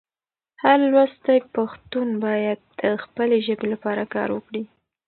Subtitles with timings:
[0.63, 4.63] هر لوستی پښتون باید د خپلې ژبې لپاره کار وکړي.